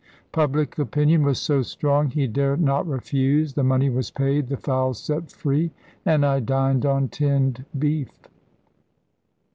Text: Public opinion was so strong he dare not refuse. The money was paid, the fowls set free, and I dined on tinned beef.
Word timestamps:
Public 0.31 0.79
opinion 0.79 1.21
was 1.21 1.37
so 1.37 1.61
strong 1.61 2.09
he 2.09 2.25
dare 2.25 2.57
not 2.57 2.87
refuse. 2.87 3.53
The 3.53 3.63
money 3.63 3.87
was 3.91 4.09
paid, 4.09 4.47
the 4.47 4.57
fowls 4.57 4.97
set 4.99 5.31
free, 5.31 5.69
and 6.07 6.25
I 6.25 6.39
dined 6.39 6.87
on 6.87 7.07
tinned 7.07 7.65
beef. 7.77 8.09